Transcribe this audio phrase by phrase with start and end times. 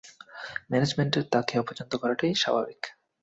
[0.71, 2.81] ম্যানেজমেন্টের তাকে অপছন্দ করাটাই স্বাভাবিক।